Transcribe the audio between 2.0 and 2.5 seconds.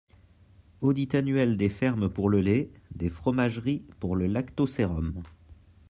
pour le